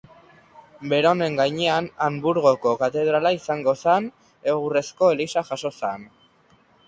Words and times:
Beronen 0.93 1.35
gainean 1.39 1.89
Hanburgoko 2.05 2.71
katedrala 2.79 3.33
izango 3.39 3.75
zen 3.87 4.09
egurrezko 4.55 5.11
eliza 5.17 5.45
jaso 5.53 5.73
zen. 5.81 6.09